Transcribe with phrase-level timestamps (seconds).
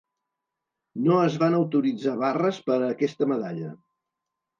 [1.07, 3.71] No es van autoritzar barres per a aquesta medalla.